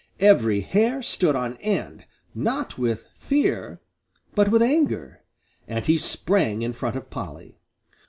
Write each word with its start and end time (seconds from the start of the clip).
Every 0.19 0.61
hair 0.61 1.03
stood 1.03 1.35
on 1.35 1.57
end, 1.57 2.05
not 2.33 2.75
with 2.75 3.05
fear, 3.19 3.81
but 4.33 4.49
with 4.49 4.63
anger, 4.63 5.21
and 5.67 5.85
he 5.85 5.99
sprang 5.99 6.63
in 6.63 6.73
front 6.73 6.95
of 6.95 7.11
Polly. 7.11 7.59